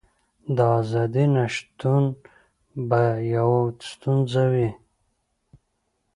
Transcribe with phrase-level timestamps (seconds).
[0.55, 2.03] د ازادۍ نشتون
[2.89, 3.01] به
[3.35, 3.61] یوه
[3.91, 4.69] ستونزه وي.